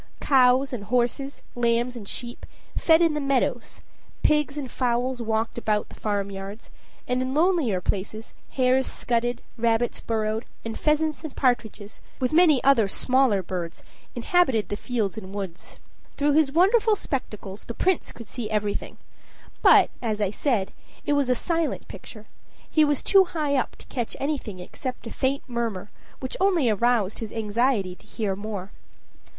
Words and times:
Cows 0.19 0.73
and 0.73 0.85
horses, 0.85 1.43
lambs 1.53 1.95
and 1.95 2.07
sheep, 2.07 2.47
fed 2.75 3.03
in 3.03 3.13
the 3.13 3.19
meadows; 3.19 3.81
pigs 4.23 4.57
and 4.57 4.71
fowls 4.71 5.21
walked 5.21 5.59
about 5.59 5.89
the 5.89 5.93
farm 5.99 6.31
yards; 6.31 6.71
and 7.07 7.21
in 7.21 7.35
lonelier 7.35 7.81
places 7.81 8.33
hares 8.49 8.87
scudded, 8.87 9.43
rabbits 9.59 9.99
burrowed, 9.99 10.45
and 10.65 10.75
pheasants 10.79 11.23
and 11.23 11.35
partridges, 11.35 12.01
with 12.19 12.33
many 12.33 12.63
other 12.63 12.87
smaller 12.87 13.43
birds, 13.43 13.83
inhabited 14.15 14.69
the 14.69 14.75
fields 14.75 15.19
and 15.19 15.35
woods. 15.35 15.77
Through 16.17 16.31
his 16.33 16.51
wonderful 16.51 16.95
spectacles 16.95 17.65
the 17.65 17.75
Prince 17.75 18.11
could 18.11 18.27
see 18.27 18.49
everything; 18.49 18.97
but, 19.61 19.91
as 20.01 20.19
I 20.19 20.31
said, 20.31 20.71
it 21.05 21.13
was 21.13 21.29
a 21.29 21.35
silent 21.35 21.87
picture; 21.87 22.25
he 22.67 22.83
was 22.83 23.03
too 23.03 23.23
high 23.25 23.55
up 23.55 23.75
to 23.75 23.85
catch 23.85 24.17
anything 24.19 24.59
except 24.59 25.05
a 25.05 25.11
faint 25.11 25.43
murmur, 25.47 25.91
which 26.19 26.35
only 26.39 26.71
aroused 26.71 27.19
his 27.19 27.31
anxiety 27.31 27.93
to 27.93 28.07
hear 28.07 28.35
more. 28.35 28.71